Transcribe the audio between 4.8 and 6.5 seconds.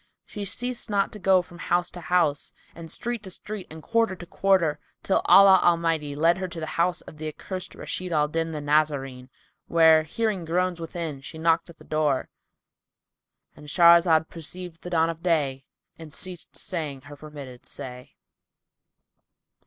till Allah Almighty led her